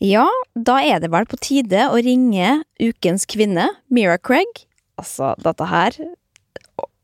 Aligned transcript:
Ja, 0.00 0.24
da 0.56 0.78
er 0.80 1.02
det 1.02 1.10
vel 1.12 1.26
på 1.28 1.36
tide 1.44 1.90
å 1.92 1.98
ringe 2.00 2.62
ukens 2.80 3.26
kvinne, 3.28 3.66
Mira 3.92 4.16
Craig. 4.16 4.62
Altså, 4.96 5.34
dette 5.44 5.66
her 5.68 5.92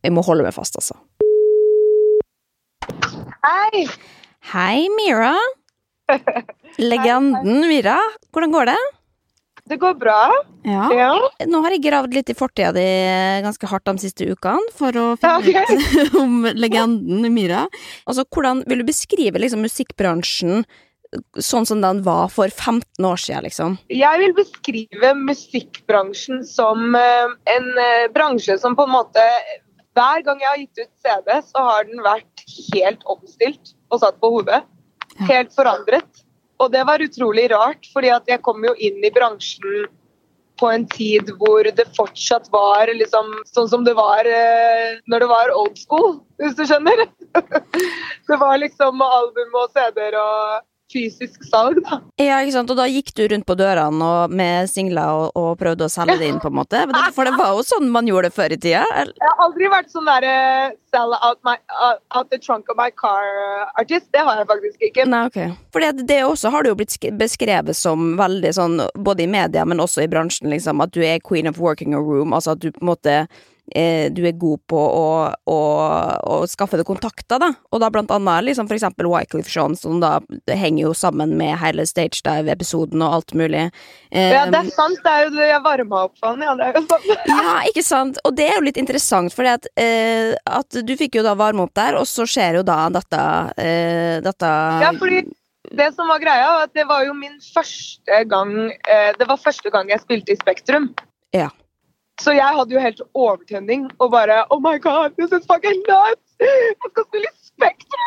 Jeg 0.00 0.14
må 0.16 0.24
holde 0.24 0.46
meg 0.46 0.54
fast, 0.56 0.78
altså. 0.80 0.96
Hei! 3.44 3.84
Hei, 4.48 4.86
Mira. 4.96 5.34
Legenden 6.80 7.66
Mira. 7.68 7.98
Hvordan 8.32 8.54
går 8.56 8.70
det? 8.72 8.78
Det 9.66 9.80
går 9.82 9.98
bra. 10.00 10.30
Ja. 10.64 10.88
Ja. 10.96 11.12
Nå 11.50 11.60
har 11.66 11.76
jeg 11.76 11.84
gravd 11.84 12.16
litt 12.16 12.32
i 12.32 12.38
fortida 12.38 12.72
di 12.72 12.86
ganske 13.44 13.68
hardt 13.68 13.90
de 13.90 14.06
siste 14.06 14.30
ukene 14.30 14.72
for 14.78 14.96
å 14.96 15.06
finne 15.20 15.42
okay. 15.42 15.76
ut 16.00 16.16
om 16.22 16.48
legenden 16.48 17.28
Mira. 17.34 17.66
Altså, 18.08 18.24
hvordan 18.24 18.64
vil 18.64 18.80
du 18.80 18.88
beskrive 18.88 19.42
liksom, 19.42 19.66
musikkbransjen 19.68 20.64
sånn 21.42 21.66
som 21.68 21.82
den 21.82 22.02
var 22.06 22.28
for 22.32 22.50
15 22.50 23.06
år 23.06 23.20
siden, 23.20 23.46
liksom? 23.46 23.76
Jeg 23.92 24.22
vil 24.22 24.34
beskrive 24.36 25.12
musikkbransjen 25.18 26.44
som 26.46 26.96
eh, 26.98 27.34
en 27.56 27.68
eh, 27.82 28.08
bransje 28.14 28.58
som 28.62 28.76
på 28.78 28.86
en 28.86 28.94
måte 28.96 29.24
Hver 29.96 30.20
gang 30.26 30.42
jeg 30.42 30.50
har 30.50 30.58
gitt 30.60 30.80
ut 30.82 31.04
CD, 31.06 31.28
så 31.40 31.62
har 31.70 31.86
den 31.88 32.02
vært 32.04 32.42
helt 32.74 33.04
omstilt 33.08 33.70
og 33.88 34.02
satt 34.02 34.18
på 34.20 34.28
hodet. 34.34 34.58
Helt 35.24 35.54
forandret. 35.56 36.20
Og 36.60 36.68
det 36.72 36.82
var 36.84 37.00
utrolig 37.00 37.46
rart, 37.52 37.88
fordi 37.94 38.10
at 38.12 38.28
jeg 38.28 38.42
kom 38.44 38.60
jo 38.64 38.74
inn 38.76 39.00
i 39.00 39.12
bransjen 39.12 39.86
på 40.60 40.68
en 40.72 40.86
tid 40.88 41.32
hvor 41.40 41.64
det 41.78 41.84
fortsatt 41.96 42.48
var 42.52 42.88
liksom 42.92 43.32
sånn 43.48 43.68
som 43.68 43.88
det 43.88 43.92
var 43.96 44.28
eh, 44.28 45.00
når 45.08 45.24
det 45.24 45.28
var 45.32 45.52
old 45.56 45.76
school, 45.80 46.18
hvis 46.40 46.56
du 46.56 46.64
skjønner. 46.68 47.06
det 48.28 48.40
var 48.40 48.56
liksom 48.60 49.02
album 49.04 49.60
og 49.62 49.72
CD-er 49.76 50.16
og 50.20 50.64
fysisk 50.92 51.44
salg, 51.50 51.80
da. 51.84 51.98
Ja, 52.20 52.38
ikke 52.42 52.54
sant? 52.54 52.70
Og 52.72 52.78
da 52.78 52.86
gikk 52.90 53.12
du 53.16 53.24
rundt 53.30 53.46
på 53.48 53.56
dørene 53.58 54.10
med 54.30 54.70
singler 54.70 55.22
og, 55.24 55.38
og 55.38 55.48
prøvde 55.60 55.88
å 55.88 55.92
selge 55.92 56.18
det 56.20 56.30
inn, 56.30 56.40
på 56.42 56.50
en 56.50 56.58
måte? 56.60 56.82
For 57.16 57.26
det 57.26 57.34
var 57.38 57.56
jo 57.56 57.64
sånn 57.66 57.90
man 57.92 58.08
gjorde 58.08 58.30
det 58.30 58.36
før 58.36 58.54
i 58.54 58.58
tida? 58.60 58.84
eller? 58.94 59.16
Jeg 59.18 59.32
har 59.32 59.42
aldri 59.46 59.70
vært 59.72 59.90
sånn 59.94 60.08
derre 60.08 60.36
sell 60.94 61.16
out, 61.18 61.40
my, 61.46 61.56
out, 61.80 62.00
out 62.14 62.30
the 62.30 62.38
trunk 62.38 62.70
of 62.72 62.78
my 62.78 62.88
car-artist. 62.94 64.08
Det 64.14 64.22
har 64.26 64.40
jeg 64.40 64.50
faktisk 64.52 64.86
ikke. 64.90 65.08
Nei, 65.10 65.24
ok. 65.30 65.40
For 65.74 65.84
det, 65.84 66.06
det 66.08 66.22
også 66.24 66.52
har 66.54 66.64
du 66.64 66.72
jo 66.72 66.78
blitt 66.78 66.96
beskrevet 67.18 67.76
som 67.76 68.14
veldig 68.20 68.54
sånn, 68.56 68.80
både 68.94 69.26
i 69.26 69.30
media, 69.30 69.66
men 69.68 69.82
også 69.82 70.06
i 70.06 70.10
bransjen, 70.10 70.50
liksom, 70.54 70.80
at 70.84 70.94
du 70.94 71.02
er 71.04 71.22
queen 71.24 71.50
of 71.50 71.60
working 71.62 71.96
a 71.96 72.00
room, 72.00 72.34
altså 72.36 72.54
at 72.54 72.62
du 72.62 72.70
på 72.70 72.84
en 72.84 72.92
måte 72.94 73.18
eh, 73.26 73.44
du 73.66 74.20
er 74.26 74.36
god 74.38 74.60
på 74.70 74.78
å, 74.78 75.06
å, 75.50 75.56
å 76.22 76.36
skaffe 76.48 76.78
deg 76.78 76.86
kontakter, 76.86 77.40
da. 77.42 77.48
Og 77.74 77.80
da 77.82 77.88
blant 77.92 78.12
annet 78.14 78.46
liksom 78.46 78.68
for 78.68 78.76
eksempel 78.78 79.08
Wycliffe 79.10 79.50
Jean, 79.52 79.74
som 79.76 79.98
da 80.02 80.20
henger 80.46 80.84
jo 80.86 80.92
sammen 80.96 81.34
med 81.38 81.56
hele 81.60 81.86
Stage 81.88 82.22
Dive-episoden 82.26 83.02
og 83.02 83.18
alt 83.18 83.34
mulig. 83.38 83.64
Eh, 84.10 84.32
Ja, 84.36 84.44
det 84.50 84.60
er 84.60 84.70
sant. 84.74 85.00
Det 85.02 85.12
er 85.12 85.26
jo 85.30 85.42
jeg 85.42 85.62
varma 85.64 86.04
opp 86.06 86.14
for 86.20 86.34
han. 86.34 86.44
Ja, 86.46 86.54
det 86.58 86.68
er 86.68 86.78
jo 86.78 86.84
sant. 86.86 87.08
Ja, 87.32 87.56
ikke 87.68 87.84
sant? 87.86 88.20
Og 88.28 88.36
det 88.38 88.46
er 88.50 88.60
jo 88.60 88.66
litt 88.68 88.78
interessant, 88.80 89.34
for 89.34 89.48
at, 89.50 89.66
eh, 89.80 90.34
at 90.46 90.78
du 90.86 90.94
fikk 90.98 91.18
jo 91.18 91.26
da 91.26 91.34
varme 91.38 91.66
opp 91.66 91.74
der, 91.76 91.98
og 91.98 92.06
så 92.10 92.26
skjer 92.28 92.60
jo 92.60 92.64
da 92.66 92.86
dette, 92.94 93.24
eh, 93.62 94.16
dette 94.24 94.52
Ja, 94.84 94.92
fordi 94.98 95.24
det 95.76 95.88
som 95.96 96.06
var 96.08 96.20
greia, 96.22 96.46
var 96.54 96.68
at 96.68 96.74
det 96.78 96.86
var 96.86 97.04
jo 97.06 97.14
min 97.18 97.38
første 97.42 98.20
gang 98.30 98.52
eh, 98.70 99.12
Det 99.18 99.26
var 99.26 99.40
første 99.42 99.70
gang 99.74 99.90
jeg 99.90 100.02
spilte 100.04 100.34
i 100.34 100.38
Spektrum. 100.38 100.92
Ja. 101.34 101.48
Så 102.20 102.32
jeg 102.32 102.48
hadde 102.58 102.72
jo 102.72 102.80
helt 102.80 103.00
overtenning 103.14 103.88
og 104.00 104.10
bare 104.14 104.44
Oh 104.50 104.60
my 104.60 104.78
god, 104.80 105.12
this 105.18 105.32
is 105.32 105.46
fucking 105.46 105.82
nuts! 105.88 106.36
Jeg 106.40 106.90
skal 106.90 107.04
spille 107.08 107.32
Spektrum! 107.44 108.06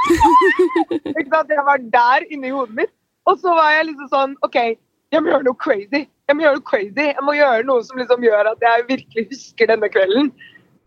Ikke 1.20 1.30
sant? 1.34 1.50
Jeg 1.54 1.66
var 1.66 1.82
der 1.94 2.26
inni 2.30 2.50
hodet 2.54 2.76
mitt. 2.82 2.94
Og 3.30 3.38
så 3.42 3.54
var 3.54 3.74
jeg 3.76 3.90
liksom 3.90 4.10
sånn 4.14 4.38
OK, 4.46 4.58
jeg 5.14 5.22
må 5.22 5.32
gjøre 5.34 5.46
noe 5.46 5.62
crazy. 5.62 6.06
Jeg 6.30 6.38
må 6.38 6.46
gjøre 6.46 6.60
noe 6.60 6.70
crazy. 6.70 7.06
Jeg 7.10 7.26
må 7.26 7.36
gjøre 7.38 7.66
noe 7.70 7.86
som 7.86 8.02
liksom 8.02 8.26
gjør 8.26 8.52
at 8.52 8.66
jeg 8.66 8.88
virkelig 8.90 9.26
husker 9.32 9.70
denne 9.70 9.90
kvelden. 9.94 10.32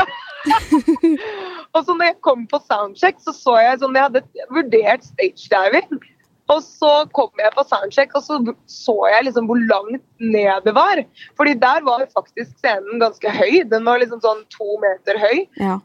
og 1.75 1.85
så 1.87 1.95
når 1.95 2.09
jeg 2.09 2.19
kom 2.27 2.47
på 2.51 2.59
soundcheck, 2.67 3.21
så 3.23 3.35
så 3.37 3.55
jeg 3.63 3.79
sånn 3.83 3.99
Jeg 3.99 4.09
hadde 4.09 4.23
vurdert 4.51 5.07
stagediving. 5.07 6.03
Og 6.53 6.61
så 6.65 6.91
kom 7.17 7.31
jeg 7.41 7.55
på 7.55 7.65
soundcheck, 7.69 8.13
og 8.19 8.25
så 8.25 8.39
så 8.71 8.97
jeg 9.13 9.29
liksom 9.29 9.49
hvor 9.49 9.61
langt 9.71 10.05
ned 10.21 10.67
det 10.67 10.75
var. 10.77 11.01
Fordi 11.39 11.55
der 11.63 11.85
var 11.87 12.05
faktisk 12.13 12.53
scenen 12.59 13.01
ganske 13.03 13.33
høy. 13.33 13.63
Den 13.71 13.87
var 13.89 14.03
liksom 14.03 14.21
sånn 14.25 14.45
to 14.53 14.77
meter 14.83 15.21
høy. 15.23 15.47
Ja. 15.61 15.79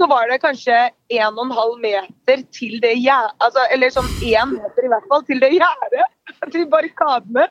Så 0.00 0.08
var 0.08 0.30
det 0.30 0.40
kanskje 0.40 0.76
en 1.12 1.36
og 1.36 1.42
en 1.44 1.56
halv 1.56 1.80
meter 1.82 2.44
til 2.56 2.78
det 2.80 2.94
gjerdet 2.96 3.34
altså, 3.44 3.66
Eller 3.68 3.92
sånn 3.92 4.08
én 4.24 4.54
meter 4.54 4.86
i 4.86 4.88
hvert 4.88 5.08
fall 5.12 5.26
til 5.28 5.42
det 5.42 5.52
gjerdet. 5.58 6.06
Til 6.54 6.64
barrikadene. 6.72 7.44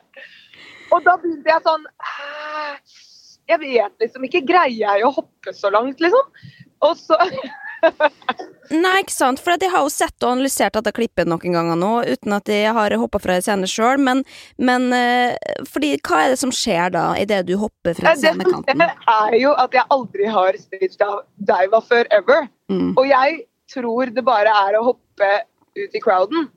Og 0.90 1.04
da 1.06 1.14
begynte 1.20 1.52
jeg 1.52 1.62
sånn 1.62 1.84
Jeg 3.50 3.60
vet 3.62 4.02
liksom 4.02 4.26
ikke. 4.26 4.42
Greier 4.48 4.96
jeg 4.96 5.06
å 5.06 5.12
hoppe 5.14 5.54
så 5.54 5.70
langt, 5.70 6.02
liksom? 6.02 6.26
Og 6.86 6.96
så 6.98 7.18
Nei, 8.70 9.00
ikke 9.02 9.14
sant, 9.14 9.40
for 9.42 9.58
jeg 9.58 9.70
har 9.72 9.82
jo 9.82 9.90
sett 9.90 10.22
og 10.22 10.36
analysert 10.36 10.76
dette 10.76 10.92
klippet 10.94 11.26
noen 11.26 11.56
ganger 11.56 11.78
nå, 11.78 11.90
uten 12.06 12.36
at 12.36 12.50
jeg 12.52 12.70
har 12.76 12.94
hoppa 13.02 13.18
fra 13.22 13.38
en 13.38 13.42
scene 13.42 13.70
sjøl, 13.70 13.98
men, 13.98 14.22
men 14.62 14.86
eh, 14.94 15.34
fordi, 15.66 15.96
hva 16.06 16.20
er 16.22 16.34
det 16.34 16.38
som 16.38 16.52
skjer 16.54 16.92
da, 16.94 17.08
idet 17.18 17.42
du 17.48 17.56
hopper 17.58 17.98
fra 17.98 18.14
scenekanten? 18.18 18.78
Det 18.84 19.16
er 19.16 19.36
jo 19.40 19.56
at 19.58 19.74
jeg 19.74 19.86
aldri 19.90 20.30
har 20.30 20.56
stagediva 20.60 21.80
før 21.88 22.06
ever. 22.14 22.46
Mm. 22.70 22.94
Og 22.94 23.04
jeg 23.08 23.42
tror 23.72 24.14
det 24.14 24.24
bare 24.26 24.54
er 24.68 24.78
å 24.78 24.86
hoppe 24.92 25.30
ut 25.78 25.98
i 25.98 26.02
crowden. 26.02 26.48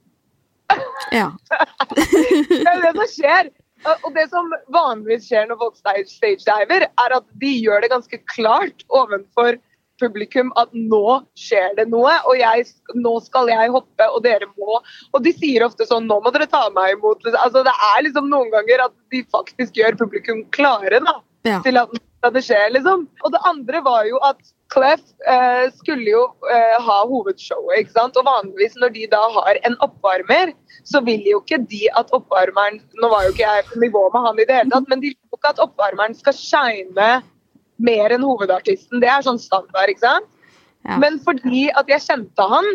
Ja. 1.13 1.31
Det 1.97 2.61
er 2.61 2.85
det 2.85 2.93
som 2.93 3.09
skjer. 3.09 3.51
Og 4.05 4.13
det 4.15 4.29
som 4.31 4.47
vanligvis 4.71 5.25
skjer 5.27 5.49
når 5.49 5.59
folk 5.59 5.75
stage- 5.79 6.07
stagediver, 6.13 6.85
er 6.87 7.15
at 7.17 7.25
de 7.41 7.51
gjør 7.57 7.83
det 7.83 7.91
ganske 7.91 8.19
klart 8.31 8.85
ovenfor 8.93 9.57
publikum 10.03 10.51
at 10.59 10.71
nå 10.75 11.19
skjer 11.39 11.73
det 11.79 11.87
noe, 11.91 12.13
og 12.29 12.37
jeg, 12.39 12.67
nå 12.99 13.15
skal 13.25 13.51
jeg 13.51 13.73
hoppe, 13.73 14.07
og 14.11 14.23
dere 14.27 14.49
må 14.53 14.79
Og 15.13 15.19
de 15.25 15.33
sier 15.35 15.65
ofte 15.65 15.87
sånn 15.89 16.07
Nå 16.09 16.19
må 16.23 16.31
dere 16.35 16.49
ta 16.51 16.65
meg 16.75 16.97
imot. 16.97 17.23
Altså, 17.31 17.63
det 17.65 17.73
er 17.89 18.01
liksom 18.05 18.27
noen 18.31 18.51
ganger 18.53 18.87
at 18.89 18.95
de 19.13 19.23
faktisk 19.33 19.79
gjør 19.79 19.97
publikum 19.99 20.43
klare 20.55 20.99
da, 21.03 21.19
Ja. 21.47 21.59
til 21.65 21.79
at 21.79 21.95
det 22.33 22.43
skjer, 22.45 22.69
liksom. 22.71 23.07
Og 23.25 23.33
det 23.33 23.41
andre 23.49 23.81
var 23.83 24.05
jo 24.07 24.19
at 24.23 24.39
Clef 24.73 25.01
eh, 25.29 25.67
skulle 25.75 26.07
jo 26.07 26.21
eh, 26.49 26.77
ha 26.81 26.95
hovedshowet, 27.09 27.83
ikke 27.83 27.93
sant. 27.97 28.15
Og 28.17 28.25
vanligvis 28.25 28.77
når 28.81 28.93
de 28.95 29.03
da 29.11 29.21
har 29.35 29.59
en 29.67 29.75
oppvarmer, 29.85 30.53
så 30.87 31.01
vil 31.05 31.21
jo 31.29 31.41
ikke 31.43 31.59
de 31.69 31.83
at 31.99 32.09
oppvarmeren 32.15 32.79
Nå 33.01 33.09
var 33.11 33.27
jo 33.27 33.35
ikke 33.35 33.45
jeg 33.45 33.67
på 33.69 33.83
nivå 33.83 34.07
med 34.15 34.25
han 34.27 34.39
i 34.41 34.47
det 34.49 34.57
hele 34.61 34.73
tatt, 34.73 34.89
men 34.89 35.03
de 35.03 35.11
vil 35.11 35.19
jo 35.19 35.37
ikke 35.39 35.53
at 35.53 35.61
oppvarmeren 35.67 36.15
skal 36.17 36.37
shine 36.39 37.11
mer 37.83 38.15
enn 38.15 38.25
hovedartisten. 38.25 39.01
Det 39.03 39.09
er 39.11 39.25
sånn 39.25 39.41
standard, 39.41 39.91
ikke 39.91 40.05
sant. 40.05 40.29
Ja. 40.83 40.97
Men 40.99 41.19
fordi 41.23 41.67
at 41.71 41.91
jeg 41.91 42.03
kjente 42.05 42.47
han, 42.49 42.67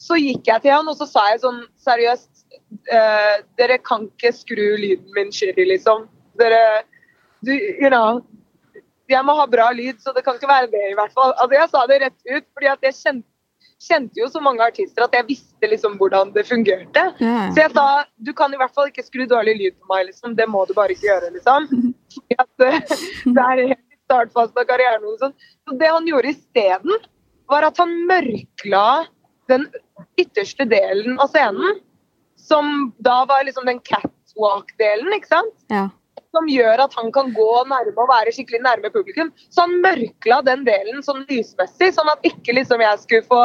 så 0.00 0.18
gikk 0.20 0.48
jeg 0.48 0.64
til 0.64 0.74
han 0.74 0.88
og 0.90 0.98
så 0.98 1.06
sa 1.08 1.22
jeg 1.30 1.40
sånn 1.40 1.62
seriøst 1.80 2.44
eh, 2.92 3.36
Dere 3.56 3.78
kan 3.80 4.04
ikke 4.10 4.32
skru 4.36 4.66
lyden 4.76 5.08
min 5.16 5.32
shitty, 5.32 5.64
liksom. 5.70 6.04
Dere 6.40 6.84
du, 7.44 7.52
You 7.52 7.92
know. 7.92 8.24
Jeg 9.06 9.22
må 9.22 9.36
ha 9.38 9.46
bra 9.46 9.70
lyd, 9.70 10.00
så 10.02 10.10
det 10.12 10.24
kan 10.26 10.34
ikke 10.34 10.50
være 10.50 10.66
det, 10.72 10.82
i 10.90 10.96
hvert 10.98 11.12
fall. 11.14 11.30
Altså, 11.38 11.54
jeg 11.54 11.70
sa 11.70 11.82
det 11.86 11.98
rett 12.02 12.20
ut, 12.26 12.46
fordi 12.56 12.70
at 12.72 12.86
jeg 12.88 12.96
kjente, 12.96 13.28
kjente 13.86 14.18
jo 14.18 14.26
så 14.32 14.40
mange 14.42 14.64
artister 14.64 15.04
at 15.04 15.14
jeg 15.14 15.26
visste 15.28 15.68
liksom 15.70 15.94
hvordan 16.00 16.32
det 16.34 16.42
fungerte. 16.48 17.04
Yeah. 17.20 17.52
Så 17.54 17.62
jeg 17.62 17.74
sa 17.76 17.86
du 18.18 18.32
kan 18.34 18.50
i 18.50 18.58
hvert 18.58 18.74
fall 18.74 18.90
ikke 18.90 19.04
skru 19.06 19.22
dårlig 19.30 19.54
lyd 19.60 19.76
på 19.78 19.92
meg, 19.92 20.08
liksom. 20.10 20.34
Det 20.38 20.48
må 20.50 20.64
du 20.66 20.74
bare 20.74 20.96
ikke 20.96 21.06
gjøre, 21.06 21.30
liksom. 21.38 21.68
At 22.42 22.66
eh, 22.66 22.80
det 23.30 23.46
er 23.46 23.62
helt 23.62 23.85
startfasen 24.06 24.62
av 24.62 24.68
karrieren. 24.70 25.04
Og 25.06 25.20
sånn. 25.20 25.34
Så 25.66 25.76
det 25.80 25.90
han 25.92 26.08
gjorde 26.08 26.32
isteden, 26.34 27.04
var 27.50 27.66
at 27.68 27.78
han 27.78 27.92
mørkla 28.08 28.86
den 29.50 29.68
ytterste 30.18 30.66
delen 30.70 31.20
av 31.22 31.30
scenen. 31.34 31.82
Som 32.36 32.92
da 33.02 33.24
var 33.28 33.46
liksom 33.46 33.66
den 33.66 33.80
catwalk-delen, 33.86 35.12
ikke 35.16 35.32
sant? 35.32 35.54
Ja. 35.72 35.88
Som 36.36 36.50
gjør 36.50 36.82
at 36.84 36.94
han 36.98 37.08
kan 37.14 37.32
gå 37.34 37.52
nærme 37.70 37.96
og 37.96 38.10
være 38.10 38.34
skikkelig 38.34 38.60
nærme 38.66 38.90
publikum. 38.94 39.32
Så 39.50 39.64
han 39.64 39.78
mørkla 39.82 40.42
den 40.46 40.66
delen 40.66 41.02
sånn 41.06 41.24
lysmessig, 41.30 41.94
sånn 41.96 42.12
at 42.12 42.22
ikke 42.28 42.54
liksom 42.58 42.84
jeg 42.84 43.02
skulle 43.02 43.26
få 43.30 43.40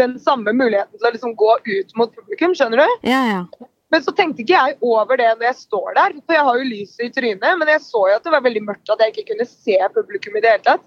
den 0.00 0.16
samme 0.22 0.54
muligheten 0.56 0.96
til 0.96 1.08
å 1.08 1.12
liksom 1.14 1.36
gå 1.38 1.52
ut 1.66 1.94
mot 1.98 2.14
publikum, 2.16 2.54
skjønner 2.56 2.82
du? 2.82 3.06
Ja, 3.10 3.20
ja. 3.28 3.68
Men 3.90 4.04
så 4.04 4.14
tenkte 4.14 4.44
ikke 4.44 4.54
jeg 4.54 4.76
over 4.86 5.18
det 5.18 5.28
når 5.34 5.46
jeg 5.48 5.58
står 5.64 5.94
der, 5.98 6.16
for 6.22 6.36
jeg 6.36 6.46
har 6.46 6.58
jo 6.60 6.66
lyset 6.70 7.04
i 7.06 7.12
trynet. 7.14 7.58
Men 7.58 7.72
jeg 7.72 7.82
så 7.82 8.02
jo 8.06 8.16
at 8.18 8.26
det 8.26 8.34
var 8.34 8.44
veldig 8.46 8.62
mørkt, 8.68 8.92
at 8.92 9.02
jeg 9.02 9.14
ikke 9.14 9.32
kunne 9.32 9.46
se 9.50 9.78
publikum 9.96 10.36
i 10.38 10.42
det 10.44 10.52
hele 10.54 10.66
tatt. 10.66 10.84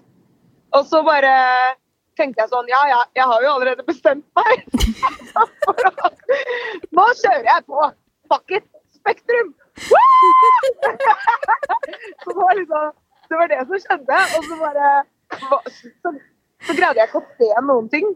Og 0.74 0.86
så 0.88 1.02
bare 1.06 1.32
tenkte 2.18 2.42
jeg 2.42 2.50
sånn 2.50 2.70
Ja, 2.70 2.80
ja, 2.90 3.00
jeg 3.18 3.26
har 3.30 3.44
jo 3.44 3.52
allerede 3.56 3.84
bestemt 3.86 4.26
meg. 4.38 4.64
Nå 6.96 7.06
kjører 7.20 7.50
jeg 7.50 7.66
på! 7.68 7.90
Fuck 8.32 8.56
it! 8.58 8.66
Spektrum! 8.96 9.52
Så 12.22 12.30
det 12.30 12.38
var 12.38 12.54
liksom 12.56 12.92
Det 13.28 13.36
var 13.40 13.50
det 13.50 13.60
som 13.66 13.80
skjedde. 13.82 14.20
Og 14.38 14.48
så 14.48 14.56
bare 14.60 14.88
så, 15.34 16.12
så 16.66 16.76
greide 16.76 17.00
jeg 17.00 17.08
ikke 17.08 17.20
å 17.20 17.30
se 17.40 17.48
noen 17.66 17.88
ting. 17.92 18.06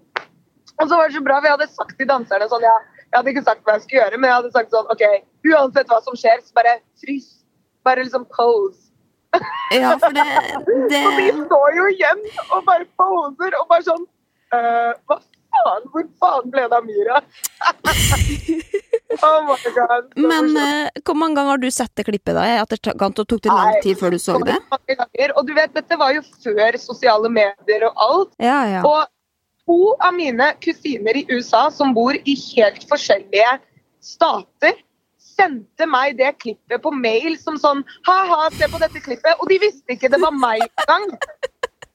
Og 0.78 0.84
så 0.86 0.94
var 0.94 1.08
det 1.08 1.16
så 1.16 1.22
bra, 1.24 1.38
for 1.40 1.48
jeg 1.48 1.56
hadde 1.56 1.74
sagt 1.74 1.96
til 1.98 2.08
danserne 2.08 2.46
sånn 2.50 2.66
Ja, 2.66 2.76
Jeg 3.08 3.16
hadde 3.16 3.32
ikke 3.32 3.46
sagt 3.46 3.64
hva 3.64 3.76
jeg 3.76 3.84
skulle 3.86 4.02
gjøre, 4.02 4.18
men 4.20 4.28
jeg 4.28 4.36
hadde 4.36 4.52
sagt 4.52 4.74
sånn 4.74 4.92
OK, 4.92 5.04
uansett 5.48 5.88
hva 5.88 6.00
som 6.04 6.18
skjer, 6.18 6.42
så 6.44 6.58
bare 6.58 6.76
frys. 7.00 7.30
Bare 7.86 8.04
liksom 8.04 8.26
pose. 8.28 8.88
Ja, 9.72 9.94
for 10.00 10.12
det, 10.16 10.24
det 10.90 11.00
Og 11.04 11.18
de 11.20 11.26
står 11.46 11.74
jo 11.76 11.88
igjen 11.92 12.22
og 12.48 12.62
bare 12.64 12.86
poser 12.96 13.56
og 13.58 13.66
bare 13.68 13.84
sånn 13.84 14.06
uh, 14.56 14.94
Hva 15.04 15.18
faen? 15.18 15.84
Hvor 15.92 16.06
faen 16.22 16.54
ble 16.54 16.64
det 16.70 16.78
av 16.78 16.86
Myra? 16.86 17.18
oh 19.26 19.38
my 19.48 19.72
god. 19.76 20.08
Men 20.16 20.50
eh, 20.62 21.02
hvor 21.02 21.16
mange 21.18 21.38
ganger 21.38 21.54
har 21.54 21.62
du 21.62 21.68
sett 21.72 21.92
det 21.98 22.06
klippet, 22.08 22.34
da? 22.36 22.44
I 22.46 22.56
det 22.70 22.80
tok 22.84 23.44
det 23.44 23.52
lang 23.52 23.78
tid 23.84 24.00
før 24.00 24.14
du 24.14 24.18
så 24.22 24.38
det? 24.44 24.56
Mange 24.72 24.98
ganger. 25.02 25.36
Og 25.36 25.48
du 25.48 25.54
vet, 25.56 25.72
dette 25.76 26.00
var 26.00 26.14
jo 26.16 26.24
før 26.44 26.80
sosiale 26.80 27.32
medier 27.32 27.88
og 27.88 28.04
alt. 28.08 28.34
Ja, 28.42 28.60
ja. 28.68 28.82
Og 28.86 29.04
to 29.68 29.94
av 30.00 30.14
mine 30.16 30.52
kusiner 30.64 31.20
i 31.20 31.26
USA 31.28 31.68
som 31.70 31.92
bor 31.96 32.16
i 32.16 32.34
helt 32.54 32.84
forskjellige 32.88 33.58
stater, 34.00 34.78
sendte 35.20 35.86
meg 35.86 36.16
det 36.18 36.32
klippet 36.42 36.82
på 36.82 36.92
mail 36.94 37.36
som 37.38 37.58
sånn 37.60 37.84
Ha-ha, 38.08 38.48
se 38.56 38.66
på 38.70 38.80
dette 38.82 39.02
klippet. 39.04 39.36
Og 39.38 39.50
de 39.52 39.60
visste 39.62 39.94
ikke 39.94 40.10
det 40.10 40.20
var 40.22 40.34
meg 40.34 40.64
engang. 40.64 41.08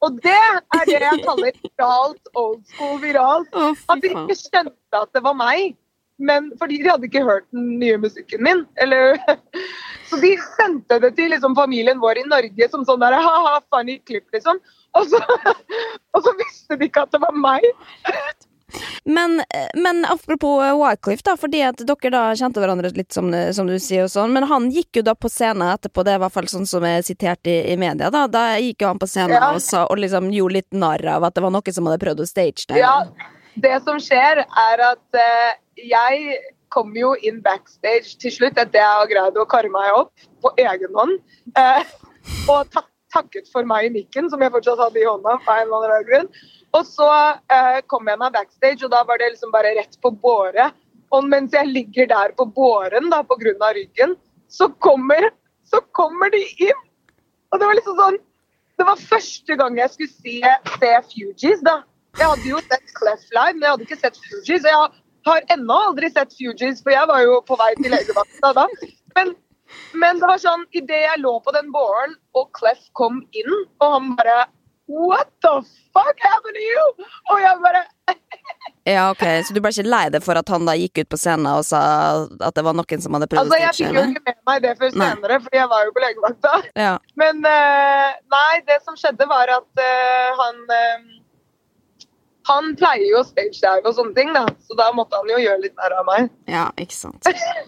Og 0.04 0.20
det 0.24 0.36
er 0.36 0.88
det 0.88 1.00
jeg 1.00 1.24
kaller 1.24 1.56
viralt, 1.64 2.30
old 2.36 2.62
school 2.74 3.00
viralt. 3.02 3.56
At 3.90 4.04
de 4.04 4.12
ikke 4.12 4.36
skjønte 4.36 5.00
at 5.00 5.12
det 5.16 5.24
var 5.26 5.36
meg. 5.40 5.74
Men 6.22 6.52
fordi 6.60 6.82
de 6.84 6.92
hadde 6.92 7.08
ikke 7.08 7.24
hørt 7.26 7.48
den 7.56 7.80
nye 7.82 7.98
musikken 8.04 8.44
min. 8.46 8.66
Eller, 8.84 9.18
så 10.14 10.22
de 10.22 10.32
sendte 10.58 11.00
det 11.02 11.14
til 11.18 11.32
liksom, 11.34 11.56
familien 11.58 12.02
vår 12.02 12.22
i 12.22 12.30
Norge 12.30 12.70
som 12.72 12.86
sånn 12.86 13.02
der, 13.02 13.18
ha-ha, 13.18 13.60
funny 13.74 14.00
klipp, 14.06 14.28
liksom. 14.36 14.62
Og 15.00 15.10
så, 15.10 15.22
og 16.14 16.26
så 16.26 16.34
visste 16.42 16.78
de 16.78 16.90
ikke 16.90 17.08
at 17.08 17.14
det 17.16 17.22
var 17.24 17.34
meg. 17.38 17.66
Men, 19.04 19.44
men 19.78 20.06
apropos 20.10 20.64
eh, 20.64 20.74
Wycliffe, 20.78 21.26
da, 21.26 21.36
fordi 21.38 21.62
at 21.66 21.82
dere 21.86 22.12
da 22.14 22.24
kjente 22.38 22.62
hverandre 22.62 22.90
litt, 22.96 23.12
som, 23.14 23.30
som 23.54 23.70
du 23.70 23.76
sier, 23.78 24.08
og 24.08 24.14
sånn, 24.14 24.34
men 24.34 24.48
han 24.50 24.70
gikk 24.74 25.02
jo 25.02 25.06
da 25.06 25.14
på 25.18 25.30
scenen 25.30 25.68
etterpå, 25.76 26.06
det 26.06 26.16
er 26.16 26.22
i 26.22 26.24
hvert 26.24 26.38
fall 26.38 26.50
sånn 26.50 26.70
som 26.70 26.86
er 26.88 27.06
sitert 27.06 27.50
i, 27.50 27.60
i 27.74 27.78
media, 27.78 28.10
da. 28.14 28.26
Da 28.32 28.46
gikk 28.62 28.86
jo 28.86 28.94
han 28.94 29.02
på 29.02 29.10
scenen 29.10 29.38
Ja. 29.38 29.52
og, 29.54 29.62
sa, 29.66 29.86
og 29.90 30.02
liksom 30.02 30.32
gjorde 30.34 30.62
litt 30.62 30.72
narr 30.78 31.06
av 31.18 31.28
at 31.28 31.38
det 31.38 31.46
var 31.46 31.54
noen 31.54 31.78
som 31.78 31.90
hadde 31.90 32.02
prøvd 32.06 32.26
å 32.26 32.30
stage 32.30 32.68
det. 32.70 32.82
Ja, 32.82 32.98
det 33.62 33.78
som 33.86 34.02
skjer 34.02 34.44
er 34.46 34.86
at 34.88 35.22
uh, 35.22 35.54
jeg 35.78 36.38
kom 36.74 36.96
jo 36.98 37.14
inn 37.22 37.42
backstage 37.46 38.18
til 38.22 38.34
slutt 38.34 38.58
etter 38.58 38.82
jeg 38.82 38.98
har 39.00 39.12
greid 39.12 39.38
å 39.38 39.46
karre 39.50 39.72
meg 39.74 40.00
opp 40.00 40.26
på 40.42 40.54
egen 40.66 40.98
hånd. 40.98 41.22
Eh, 41.60 41.94
og 42.50 42.68
tak 42.74 42.90
takket 43.14 43.50
for 43.54 43.68
meg 43.70 43.88
i 43.88 43.94
mikken, 43.94 44.30
som 44.32 44.42
jeg 44.42 44.54
fortsatt 44.54 44.82
hadde 44.82 45.02
i 45.02 45.08
hånda. 45.08 45.38
av 45.38 45.60
en 45.60 45.68
eller 45.68 45.92
annen 45.92 46.08
grunn. 46.08 46.30
Og 46.74 46.88
så 46.90 47.10
eh, 47.54 47.80
kom 47.88 48.10
jeg 48.10 48.20
meg 48.20 48.34
backstage, 48.34 48.82
og 48.86 48.92
da 48.94 49.04
var 49.06 49.22
det 49.22 49.34
liksom 49.36 49.54
bare 49.54 49.76
rett 49.78 50.00
på 50.02 50.12
båre. 50.24 50.72
Og 51.14 51.28
mens 51.30 51.54
jeg 51.54 51.70
ligger 51.70 52.10
der 52.10 52.34
på 52.38 52.48
båren 52.50 53.12
da, 53.14 53.22
på 53.22 53.38
av 53.38 53.74
ryggen, 53.78 54.16
så 54.50 54.70
kommer, 54.82 55.30
så 55.70 55.82
kommer 55.94 56.34
de 56.34 56.42
inn. 56.58 56.84
Og 57.54 57.60
det 57.60 57.70
var 57.70 57.78
liksom 57.78 58.00
sånn 58.00 58.22
Det 58.74 58.86
var 58.88 58.98
første 58.98 59.56
gang 59.56 59.76
jeg 59.78 59.92
skulle 59.94 60.10
se, 60.10 60.54
se 60.82 60.88
Fugees, 61.12 61.60
da. 61.62 61.84
Jeg 62.18 62.26
hadde 62.26 62.48
jo 62.50 62.62
sett 62.66 62.94
Clef 62.98 63.28
Live, 63.30 63.54
men 63.54 63.62
jeg 63.62 63.74
hadde 63.76 63.86
ikke 63.86 64.00
sett 64.02 64.18
Fugees. 64.18 64.66
Jeg 64.66 64.74
har 64.74 64.96
ennå 65.56 65.80
aldri 65.90 66.10
sett 66.12 66.36
Fugees, 66.38 66.84
for 66.84 66.96
jeg 66.96 67.10
var 67.10 67.24
jo 67.24 67.40
på 67.48 67.58
vei 67.60 67.72
til 67.80 67.94
legevakta 67.94 68.54
da. 68.58 68.68
Men, 69.18 69.36
men 70.02 70.20
det 70.22 70.30
var 70.30 70.42
sånn, 70.42 70.66
idet 70.76 71.04
jeg 71.06 71.24
lå 71.24 71.38
på 71.46 71.54
den 71.56 71.72
båren, 71.76 72.18
og 72.38 72.52
Clef 72.58 72.84
kom 72.98 73.24
inn, 73.32 73.56
og 73.80 73.98
han 73.98 74.14
bare 74.20 74.44
What 74.88 75.30
the 75.42 75.64
fuck 75.96 76.18
happened 76.20 76.58
to 76.58 76.62
you? 76.62 77.06
Og 77.32 77.40
jeg 77.40 77.60
bare 77.64 77.86
Ja, 78.94 79.12
ok, 79.12 79.24
Så 79.48 79.56
du 79.56 79.62
ble 79.64 79.72
ikke 79.72 79.88
lei 79.88 80.10
deg 80.12 80.26
for 80.26 80.36
at 80.36 80.50
han 80.52 80.68
da 80.68 80.76
gikk 80.76 81.06
ut 81.06 81.10
på 81.14 81.20
scenen 81.20 81.48
og 81.54 81.64
sa 81.64 81.80
at 82.28 82.58
det 82.58 82.66
var 82.68 82.76
noen 82.76 83.04
som 83.04 83.16
hadde 83.16 83.30
prøvd 83.32 83.46
Altså, 83.46 83.56
å 83.56 83.62
jeg 83.62 83.78
fikk 83.78 83.96
jo 83.96 84.04
ikke 84.12 84.26
med 84.28 84.42
meg 84.50 84.66
det 84.66 84.74
før 84.82 84.92
senere, 84.92 85.40
for 85.46 85.56
jeg 85.56 85.70
var 85.72 85.86
jo 85.88 85.94
på 85.96 86.04
legevakta. 86.04 86.54
Ja. 86.76 86.94
Men 87.20 87.40
uh, 87.48 88.10
nei, 88.36 88.54
det 88.68 88.82
som 88.84 89.00
skjedde 89.00 89.28
var 89.32 89.54
at 89.56 89.84
uh, 89.88 90.42
han 90.42 90.60
eh, 90.76 91.06
Han 92.50 92.74
pleier 92.80 93.06
jo 93.08 93.22
å 93.22 93.26
stagedive 93.28 93.88
og 93.88 93.96
sånne 93.96 94.16
ting, 94.18 94.34
da. 94.36 94.44
Så 94.68 94.76
da 94.76 94.90
måtte 94.96 95.16
han 95.20 95.30
jo 95.32 95.40
gjøre 95.40 95.62
litt 95.64 95.76
narr 95.80 95.96
av 96.02 96.08
meg. 96.10 96.32
ja, 96.52 96.68
ikke 96.82 96.98
sant. 96.98 97.24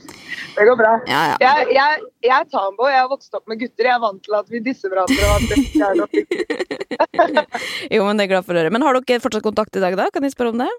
Det 0.56 0.64
går 0.64 0.78
bra. 0.80 0.92
Ja, 1.08 1.22
ja. 1.34 1.36
Jeg, 1.44 1.68
jeg, 1.76 2.04
jeg 2.24 2.32
er 2.32 2.46
tambo, 2.48 2.88
jeg 2.88 3.02
har 3.02 3.10
vokst 3.12 3.34
opp 3.36 3.44
med 3.52 3.60
gutter. 3.60 3.88
Jeg 3.90 3.92
er 3.92 4.04
vant 4.04 4.22
til 4.24 4.36
at 4.38 4.52
vi 4.52 4.62
disser 4.64 4.92
hverandre. 4.92 5.26
og 5.28 5.36
at 5.36 6.16
Jo, 7.96 8.06
men 8.08 8.16
det 8.16 8.24
er 8.26 8.32
glad 8.32 8.48
for 8.48 8.56
å 8.56 8.62
høre. 8.62 8.72
Men 8.72 8.86
har 8.86 8.96
dere 8.96 9.24
fortsatt 9.24 9.44
kontakt 9.44 9.76
i 9.76 9.84
dag, 9.84 9.98
da? 10.00 10.08
Kan 10.16 10.24
jeg 10.24 10.36
spørre 10.36 10.54
om 10.56 10.62
det? 10.64 10.70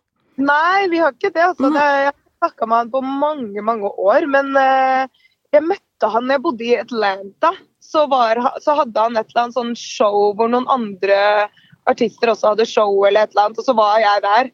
Nei, 0.40 0.88
vi 0.92 1.00
har 1.02 1.12
ikke 1.12 1.32
det. 1.32 1.44
Altså. 1.50 1.68
det 1.72 1.84
jeg 1.84 2.08
har 2.08 2.16
snakka 2.16 2.68
med 2.70 2.78
han 2.78 2.92
på 2.94 3.04
mange, 3.04 3.64
mange 3.68 3.92
år. 4.00 4.28
Men 4.32 4.52
uh, 4.56 5.28
jeg 5.52 5.68
møtte 5.68 6.12
han 6.12 6.28
da 6.28 6.38
jeg 6.38 6.44
bodde 6.46 6.68
i 6.68 6.78
Atlanta. 6.80 7.52
Så, 7.84 8.06
var, 8.10 8.40
så 8.64 8.80
hadde 8.80 9.04
han 9.08 9.16
et 9.20 9.28
eller 9.30 9.44
annet 9.44 9.56
sånn 9.60 9.76
show 9.78 10.32
hvor 10.36 10.48
noen 10.50 10.66
andre 10.72 11.18
artister 11.90 12.32
også 12.32 12.52
hadde 12.52 12.68
show, 12.68 12.92
eller 13.06 13.24
et 13.26 13.34
eller 13.34 13.48
annet, 13.48 13.60
og 13.60 13.68
så 13.68 13.74
var 13.76 13.98
jeg 14.02 14.22
der. 14.24 14.52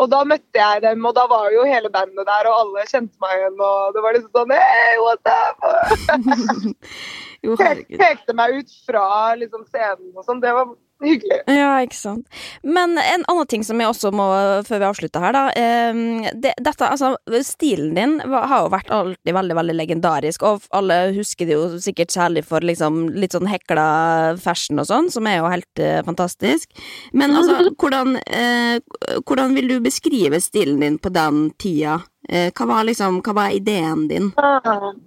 Og 0.00 0.08
da 0.10 0.22
møtte 0.26 0.58
jeg 0.58 0.82
dem, 0.82 1.04
og 1.06 1.14
da 1.14 1.26
var 1.30 1.50
jo 1.54 1.66
hele 1.68 1.90
bandet 1.92 2.26
der, 2.26 2.48
og 2.50 2.60
alle 2.62 2.86
kjente 2.88 3.22
meg 3.22 3.34
igjen. 3.38 3.58
Og 3.60 3.92
det 3.94 4.04
var 4.04 4.16
liksom 4.16 4.38
sånn 4.38 4.54
Hey, 4.56 4.96
what 5.02 5.34
up? 5.34 6.72
Jo, 7.42 7.56
pekte 8.02 8.34
meg 8.38 8.60
ut 8.60 8.74
fra 8.86 9.04
liksom, 9.38 9.64
scenen 9.66 10.12
og 10.14 10.26
sånn. 10.26 10.42
Det 10.42 10.52
var 10.54 10.68
hyggelig. 11.04 11.40
Ja, 11.50 11.70
ikke 11.84 11.98
sant. 11.98 12.26
Men 12.62 12.96
en 13.00 13.24
annen 13.28 13.48
ting 13.50 13.64
som 13.66 13.80
jeg 13.82 13.90
også 13.90 14.12
må, 14.14 14.26
før 14.68 14.82
vi 14.82 14.88
avslutter 14.88 15.24
her, 15.24 15.36
da. 15.36 15.44
eh, 15.56 16.30
Det, 16.34 16.54
dette, 16.62 16.88
altså, 16.88 17.14
stilen 17.46 17.94
din 17.98 18.18
har 18.30 18.64
jo 18.64 18.72
vært 18.72 18.92
alltid 18.94 19.34
veldig, 19.34 19.56
veldig 19.58 19.76
legendarisk, 19.78 20.42
og 20.46 20.68
alle 20.72 21.00
husker 21.16 21.48
det 21.48 21.56
jo 21.58 21.80
sikkert 21.82 22.14
særlig 22.14 22.44
for 22.48 22.64
liksom 22.64 23.08
litt 23.16 23.36
sånn 23.36 23.50
hekla 23.50 24.36
fashion 24.42 24.80
og 24.82 24.88
sånn, 24.88 25.10
som 25.12 25.26
er 25.26 25.40
jo 25.40 25.50
helt 25.52 25.82
eh, 25.82 26.00
fantastisk. 26.06 26.70
Men 27.12 27.36
altså, 27.38 27.72
hvordan, 27.80 28.16
eh, 28.26 28.78
hvordan 29.26 29.54
vil 29.58 29.68
du 29.68 29.76
beskrive 29.84 30.40
stilen 30.42 30.80
din 30.82 30.98
på 31.02 31.12
den 31.12 31.50
tida? 31.62 32.00
Eh, 32.28 32.52
hva 32.54 32.68
var 32.70 32.84
liksom, 32.86 33.18
hva 33.26 33.34
var 33.34 33.54
ideen 33.56 34.06
din? 34.08 34.30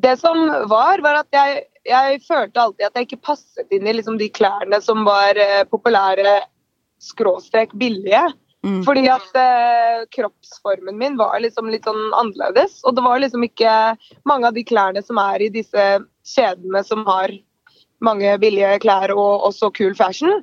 Det 0.04 0.18
som 0.20 0.42
var, 0.72 1.00
var 1.06 1.22
at 1.22 1.32
jeg, 1.32 1.64
jeg 1.86 2.22
følte 2.26 2.62
alltid 2.62 2.88
at 2.88 2.98
jeg 2.98 3.08
ikke 3.08 3.26
passet 3.30 3.76
inn 3.76 3.88
i 3.88 3.94
liksom 3.96 4.18
de 4.22 4.30
klærne 4.34 4.82
som 4.84 5.06
var 5.08 5.38
eh, 5.40 5.64
populære 5.70 6.40
skråstrek 7.02 7.76
billige. 7.78 8.24
Mm. 8.66 8.80
Fordi 8.88 9.06
at 9.14 9.38
eh, 9.38 10.06
kroppsformen 10.16 10.98
min 10.98 11.18
var 11.20 11.38
liksom 11.44 11.70
litt 11.70 11.86
sånn 11.86 12.08
annerledes. 12.18 12.80
Og 12.86 12.98
det 12.98 13.04
var 13.06 13.22
liksom 13.22 13.46
ikke 13.46 13.74
mange 14.26 14.50
av 14.50 14.58
de 14.58 14.66
klærne 14.66 15.04
som 15.06 15.22
er 15.22 15.46
i 15.46 15.52
disse 15.54 15.86
kjedene 16.26 16.82
som 16.88 17.06
har 17.06 17.34
mange 18.04 18.34
billige 18.42 18.80
klær 18.84 19.14
og 19.14 19.46
også 19.48 19.72
cool 19.78 19.96
fashion, 19.98 20.42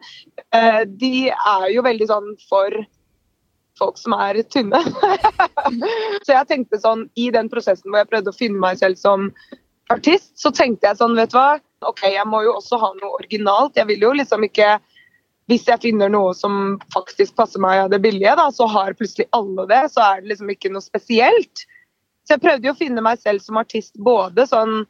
eh, 0.57 0.83
de 0.87 1.29
er 1.31 1.67
jo 1.75 1.85
veldig 1.85 2.09
sånn 2.09 2.31
for 2.49 2.75
folk 3.79 3.99
som 3.99 4.15
er 4.17 4.41
tynne. 4.53 4.81
så 6.25 6.37
jeg 6.37 6.49
tenkte 6.49 6.81
sånn, 6.81 7.07
i 7.19 7.31
den 7.35 7.51
prosessen 7.53 7.91
hvor 7.91 8.03
jeg 8.03 8.11
prøvde 8.13 8.33
å 8.33 8.39
finne 8.39 8.63
meg 8.63 8.81
selv 8.81 9.01
som 9.01 9.31
artist, 9.93 10.33
så 10.39 10.53
tenkte 10.55 10.89
jeg 10.89 10.99
sånn, 11.01 11.17
vet 11.19 11.33
du 11.33 11.39
hva, 11.39 11.59
ok, 11.89 12.07
jeg 12.15 12.25
må 12.29 12.43
jo 12.47 12.57
også 12.59 12.79
ha 12.83 12.93
noe 12.97 13.19
originalt. 13.19 13.77
Jeg 13.79 13.89
vil 13.91 14.07
jo 14.07 14.13
liksom 14.17 14.47
ikke, 14.47 14.77
hvis 15.51 15.69
jeg 15.69 15.83
finner 15.83 16.13
noe 16.13 16.33
som 16.39 16.79
faktisk 16.95 17.37
passer 17.39 17.63
meg 17.63 17.85
av 17.85 17.93
det 17.93 18.03
billige, 18.05 18.35
da, 18.39 18.49
så 18.55 18.69
har 18.71 18.97
plutselig 18.99 19.29
alle 19.37 19.67
det, 19.71 19.85
så 19.93 20.05
er 20.07 20.23
det 20.23 20.33
liksom 20.33 20.51
ikke 20.55 20.73
noe 20.73 20.85
spesielt. 20.85 21.67
Så 22.23 22.37
jeg 22.37 22.45
prøvde 22.45 22.69
jo 22.69 22.75
å 22.75 22.79
finne 22.79 23.05
meg 23.05 23.23
selv 23.23 23.43
som 23.45 23.59
artist 23.61 23.97
både 23.99 24.47
sånn 24.51 24.83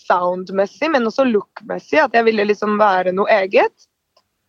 soundmessig, 0.00 0.90
men 0.92 1.08
også 1.08 1.26
lookmessig, 1.28 2.00
at 2.00 2.14
jeg 2.16 2.26
ville 2.28 2.46
liksom 2.48 2.78
være 2.80 3.12
noe 3.16 3.30
eget. 3.40 3.88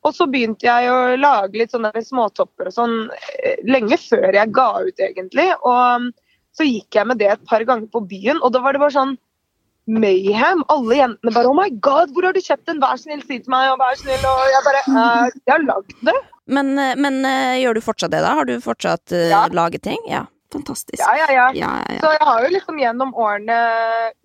Og 0.06 0.16
så 0.18 0.26
begynte 0.30 0.66
jeg 0.66 0.90
å 0.90 1.18
lage 1.20 1.60
litt 1.60 1.74
sånne 1.74 1.92
småtopper 2.02 2.72
og 2.72 2.74
sånn 2.74 2.96
eh, 3.44 3.60
lenge 3.68 4.00
før 4.02 4.34
jeg 4.34 4.54
ga 4.56 4.70
ut, 4.82 4.96
egentlig. 4.98 5.50
Og 5.62 6.08
um, 6.08 6.08
så 6.58 6.66
gikk 6.68 6.98
jeg 6.98 7.10
med 7.10 7.22
det 7.22 7.30
et 7.34 7.44
par 7.50 7.64
ganger 7.68 7.90
på 7.92 8.02
byen, 8.10 8.42
og 8.42 8.54
da 8.56 8.64
var 8.64 8.76
det 8.76 8.82
bare 8.82 8.96
sånn 8.96 9.14
mayhem. 9.92 10.64
Alle 10.72 10.98
jentene 11.02 11.34
bare 11.36 11.50
'Oh 11.50 11.56
my 11.58 11.70
God, 11.84 12.12
hvor 12.16 12.24
har 12.28 12.34
du 12.34 12.40
kjøpt 12.40 12.66
den? 12.66 12.80
Vær 12.82 12.98
snill, 12.98 13.22
si 13.24 13.40
til 13.40 13.52
meg.' 13.52 13.72
Og 13.74 13.80
vær 13.80 13.98
snill, 14.00 14.24
og 14.26 14.44
jeg 14.52 14.62
bare 14.68 14.84
«Eh, 14.88 15.32
'Jeg 15.48 15.54
har 15.56 15.66
lagd 15.68 15.96
det'. 16.02 16.22
Men, 16.48 16.78
eh, 16.80 16.96
men 16.96 17.26
eh, 17.26 17.62
gjør 17.64 17.76
du 17.76 17.82
fortsatt 17.82 18.12
det, 18.12 18.22
da? 18.22 18.34
Har 18.36 18.46
du 18.46 18.60
fortsatt 18.60 19.12
uh, 19.12 19.30
Ja. 19.30 19.48
laget 19.48 19.84
ting? 19.84 20.00
Ja, 20.08 20.26
fantastisk. 20.52 21.00
Ja, 21.00 21.14
ja, 21.16 21.28
ja. 21.32 21.52
Ja, 21.54 21.72
ja, 21.88 21.96
ja. 21.96 22.00
Så 22.02 22.12
jeg 22.12 22.28
har 22.28 22.44
jo 22.44 22.50
liksom 22.52 22.80
gjennom 22.80 23.14
årene 23.16 23.60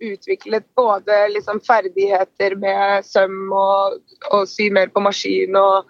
utviklet 0.01 0.65
både 0.75 1.29
liksom 1.35 1.61
ferdigheter 1.61 2.55
med 2.59 3.05
søm 3.05 3.51
og, 3.53 3.99
og 4.31 4.47
sy 4.47 4.69
mer 4.71 4.87
på 4.87 4.99
maskin 5.01 5.55
og 5.55 5.85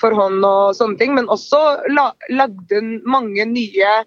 for 0.00 0.14
hånd 0.16 0.44
og 0.44 0.74
sånne 0.74 0.96
ting, 0.98 1.14
men 1.14 1.26
også 1.28 1.82
la, 1.92 2.12
lagde 2.30 2.80
mange 3.04 3.44
nye 3.44 4.04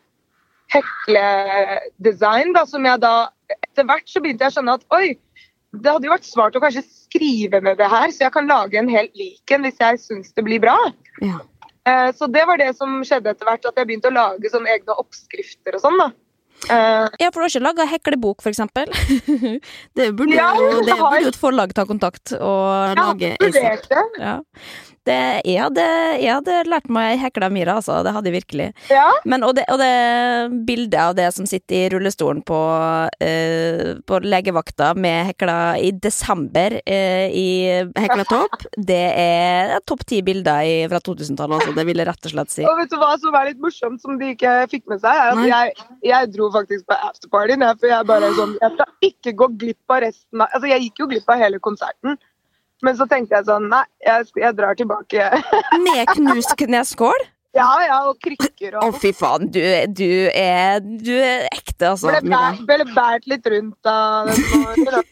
hekledesign 0.74 2.54
da, 2.56 2.66
som 2.66 2.86
jeg 2.86 3.00
da 3.04 3.30
etter 3.52 3.88
hvert 3.90 4.08
så 4.10 4.22
begynte 4.24 4.46
jeg 4.46 4.54
å 4.54 4.56
skjønne 4.58 4.76
at 4.80 4.86
oi, 4.96 5.16
det 5.74 5.90
hadde 5.90 6.06
jo 6.06 6.14
vært 6.14 6.28
smart 6.30 6.56
å 6.58 6.62
kanskje 6.62 6.84
skrive 6.86 7.62
med 7.66 7.80
det 7.82 7.88
her, 7.90 8.12
så 8.14 8.28
jeg 8.28 8.34
kan 8.36 8.50
lage 8.50 8.78
en 8.78 8.92
helt 8.94 9.16
lik 9.18 9.54
en 9.56 9.66
hvis 9.66 9.80
jeg 9.82 10.02
syns 10.04 10.34
det 10.38 10.46
blir 10.46 10.62
bra. 10.62 10.76
Ja. 11.22 11.40
Eh, 11.90 12.12
Så 12.16 12.28
det 12.32 12.46
var 12.48 12.58
det 12.62 12.76
som 12.78 13.02
skjedde 13.04 13.34
etter 13.34 13.50
hvert, 13.50 13.66
at 13.66 13.80
jeg 13.82 13.90
begynte 13.90 14.12
å 14.12 14.16
lage 14.16 14.52
sånne 14.54 14.70
egne 14.70 14.96
oppskrifter 15.02 15.76
og 15.80 15.82
sånn. 15.84 15.98
da. 16.00 16.12
Eh, 16.70 17.08
Ja, 17.20 17.32
for 17.32 17.42
du 17.42 17.46
har 17.48 17.52
ikke 17.52 17.66
laga 17.66 17.88
heklebok, 17.90 18.46
eksempel? 18.54 18.94
det 19.98 20.12
burde 20.16 20.38
jo 20.38 20.80
jo 20.86 21.28
et 21.34 21.40
forlag 21.42 21.74
ta 21.76 21.86
kontakt 21.90 22.36
og 22.38 22.96
lage 23.00 23.34
Ja, 23.34 23.38
vurderte 23.42 23.90
det. 23.90 24.06
Ja. 24.22 24.38
Det, 25.04 25.20
jeg, 25.44 25.60
hadde, 25.60 25.86
jeg 26.22 26.32
hadde 26.32 26.60
lært 26.72 26.88
meg 26.94 27.18
hekla 27.20 27.50
Mira, 27.52 27.78
altså. 27.82 27.98
Det 28.06 28.14
hadde 28.16 28.30
jeg 28.32 28.38
virkelig. 28.38 28.68
Ja. 28.92 29.08
Men, 29.28 29.44
og, 29.44 29.56
det, 29.58 29.66
og 29.74 29.82
det 29.82 30.64
bildet 30.68 31.00
av 31.02 31.18
det 31.18 31.28
som 31.36 31.48
sitter 31.50 31.76
i 31.76 31.90
rullestolen 31.92 32.40
på, 32.48 32.60
uh, 33.20 33.90
på 34.08 34.20
legevakta 34.24 34.94
med 34.96 35.34
hekla 35.34 35.58
i 35.84 35.92
desember 35.92 36.78
uh, 36.80 37.28
i 37.28 37.48
hekla 38.00 38.28
topp, 38.30 38.64
det 38.92 39.04
er 39.20 39.76
topp 39.90 40.06
ti 40.08 40.22
bilder 40.26 40.64
i, 40.64 40.76
fra 40.92 41.04
2000-tallet, 41.04 41.60
altså. 41.60 41.76
Det 41.76 41.88
vil 41.90 42.04
jeg 42.04 42.10
rett 42.10 42.30
og 42.30 42.36
slett 42.36 42.56
si. 42.56 42.68
Og 42.68 42.80
vet 42.80 42.94
du 42.94 43.00
hva 43.02 43.14
som 43.20 43.36
er 43.40 43.52
litt 43.52 43.64
morsomt, 43.64 44.02
som 44.04 44.20
de 44.22 44.34
ikke 44.38 44.56
fikk 44.72 44.88
med 44.92 45.04
seg? 45.04 45.14
er 45.14 45.34
at 45.36 45.48
jeg, 45.50 45.88
jeg 46.08 46.32
dro 46.34 46.50
faktisk 46.54 46.88
på 46.88 46.98
afterpartyen. 47.10 47.66
For 47.80 47.90
jeg 47.90 48.08
bare 48.08 48.30
sånn 48.38 48.54
Jeg 48.62 48.76
skal 48.76 49.10
ikke 49.10 49.34
gå 49.40 49.48
glipp 49.62 49.94
av 49.94 50.04
resten 50.04 50.42
av 50.42 50.52
Altså, 50.54 50.70
jeg 50.70 50.88
gikk 50.88 51.02
jo 51.04 51.10
glipp 51.12 51.32
av 51.32 51.42
hele 51.42 51.60
konserten. 51.64 52.18
Men 52.84 52.98
så 53.00 53.08
tenkte 53.10 53.40
jeg 53.40 53.48
sånn 53.48 53.70
Nei, 53.72 53.86
jeg, 54.04 54.28
jeg 54.44 54.58
drar 54.58 54.76
tilbake. 54.80 55.30
Med 55.88 56.12
knust 56.18 56.58
kneskål? 56.60 57.30
ja, 57.54 57.68
ja, 57.86 57.98
og 58.10 58.18
krykker 58.24 58.80
Å, 58.80 58.88
og 58.88 58.96
fy 59.02 59.12
faen, 59.14 59.46
du, 59.54 59.60
du, 59.94 60.08
er, 60.34 60.80
du 60.82 61.14
er 61.14 61.46
ekte, 61.52 61.92
altså. 61.92 62.10
ble, 62.10 62.22
Mira. 62.26 62.40
bært, 62.50 62.64
ble 62.66 62.96
bært 62.96 63.28
litt 63.30 63.50
rundt 63.54 63.90
av 63.90 64.32
den. 64.32 64.42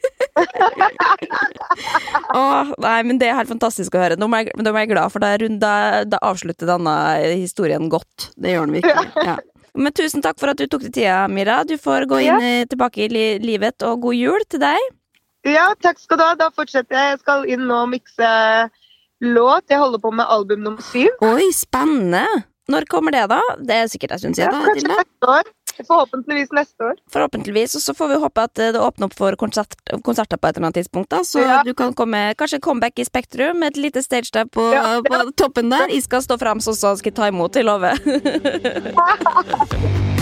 Åh, 2.42 2.72
nei, 2.82 2.98
men 3.06 3.20
Det 3.22 3.30
er 3.30 3.38
helt 3.38 3.52
fantastisk 3.52 3.96
å 3.96 4.02
høre. 4.02 4.18
Nå 4.18 4.30
må 4.32 4.42
jeg, 4.42 4.56
nå 4.58 4.74
må 4.74 4.82
jeg 4.82 4.90
glad, 4.94 5.14
for 5.14 5.22
da, 5.22 5.36
da, 5.38 5.74
da 6.10 6.22
avslutter 6.32 6.70
denne 6.70 6.96
historien 7.36 7.90
godt. 7.94 8.32
Det 8.34 8.56
gjør 8.56 8.66
den 8.66 8.80
virkelig. 8.80 9.28
Ja. 9.30 9.38
Men 9.78 9.94
tusen 9.96 10.24
takk 10.26 10.40
for 10.42 10.52
at 10.52 10.60
du 10.60 10.66
tok 10.68 10.88
deg 10.88 10.96
tida, 10.98 11.22
Mira. 11.32 11.62
Du 11.68 11.78
får 11.80 12.10
gå 12.10 12.24
inn 12.26 12.42
eh, 12.44 12.66
tilbake 12.68 13.06
i 13.06 13.12
li 13.12 13.28
livet, 13.44 13.86
og 13.88 14.02
god 14.08 14.18
jul 14.18 14.50
til 14.50 14.66
deg. 14.66 14.90
Ja, 15.48 15.72
takk 15.82 16.00
skal 16.00 16.18
du 16.20 16.24
ha. 16.24 16.36
Da 16.38 16.50
fortsetter 16.54 16.96
jeg. 16.98 17.06
Jeg 17.16 17.20
skal 17.24 17.46
inn 17.50 17.72
og 17.74 17.90
mikse 17.94 18.28
låt. 19.22 19.64
Jeg 19.70 19.80
holder 19.82 20.00
på 20.04 20.12
med 20.14 20.26
album 20.30 20.60
nummer 20.68 20.82
syv. 20.92 21.10
Oi, 21.26 21.52
spennende! 21.56 22.26
Når 22.72 22.86
kommer 22.88 23.12
det, 23.12 23.26
da? 23.32 23.40
Det 23.60 23.76
er 23.76 23.88
sikkert 23.92 24.12
en 24.16 24.20
stund 24.22 24.38
Ja, 24.38 24.46
siden. 24.46 24.54
da, 24.54 24.58
kanskje 24.70 24.88
neste 24.94 25.26
år. 25.34 25.44
Forhåpentligvis 25.88 26.50
neste 26.54 26.82
år. 26.92 26.96
Forhåpentligvis. 27.12 27.74
Og 27.76 27.82
så 27.82 27.94
får 27.98 28.08
vi 28.12 28.16
håpe 28.22 28.42
at 28.46 28.60
eh, 28.62 28.72
det 28.76 28.80
åpner 28.86 29.06
opp 29.10 29.16
for 29.18 29.32
konsert, 29.40 29.74
konserter 30.06 30.38
på 30.38 30.48
et 30.48 30.56
eller 30.60 30.68
annet 30.70 30.78
tidspunkt. 30.84 31.10
da 31.10 31.20
Så 31.26 31.40
Ja. 31.42 31.64
du 31.66 31.74
kan 31.74 31.94
komme 31.94 32.36
kanskje 32.38 32.60
comeback 32.62 33.00
i 33.00 33.04
Spektrum 33.08 33.58
med 33.60 33.68
et 33.74 33.78
lite 33.82 34.02
stage 34.04 34.30
der 34.32 34.46
på, 34.46 34.62
Ja, 34.74 34.84
ja. 34.96 35.02
på 35.02 35.32
toppen 35.36 35.70
der. 35.74 35.88
Jeg 35.90 36.04
skal 36.04 36.22
stå 36.22 36.38
sånn, 36.38 36.62
så 36.78 36.96
skal 36.98 37.12
jeg 37.12 37.16
ta 37.16 37.28
imot, 37.28 37.56
jeg 37.56 37.66
lover. 37.66 37.98